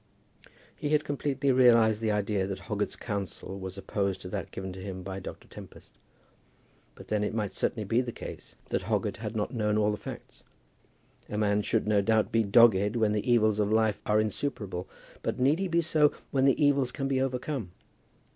He 0.75 0.89
had 0.89 1.03
completely 1.03 1.51
realized 1.51 2.01
the 2.01 2.09
idea 2.09 2.47
that 2.47 2.61
Hoggett's 2.61 2.95
counsel 2.95 3.59
was 3.59 3.77
opposed 3.77 4.19
to 4.21 4.29
that 4.29 4.49
given 4.49 4.73
to 4.73 4.81
him 4.81 5.03
by 5.03 5.19
Dr. 5.19 5.47
Tempest; 5.47 5.93
but 6.95 7.09
then 7.09 7.23
it 7.23 7.35
might 7.35 7.51
certainly 7.51 7.83
be 7.83 8.01
the 8.01 8.11
case 8.11 8.55
that 8.69 8.81
Hoggett 8.81 9.17
had 9.17 9.35
not 9.35 9.53
known 9.53 9.77
all 9.77 9.91
the 9.91 9.97
facts. 9.97 10.43
A 11.29 11.37
man 11.37 11.61
should, 11.61 11.87
no 11.87 12.01
doubt, 12.01 12.31
be 12.31 12.41
dogged 12.41 12.95
when 12.95 13.11
the 13.11 13.31
evils 13.31 13.59
of 13.59 13.71
life 13.71 14.01
are 14.07 14.19
insuperable; 14.19 14.89
but 15.21 15.37
need 15.37 15.59
he 15.59 15.67
be 15.67 15.81
so 15.81 16.11
when 16.31 16.45
the 16.45 16.59
evils 16.59 16.91
can 16.91 17.07
be 17.07 17.21
overcome? 17.21 17.69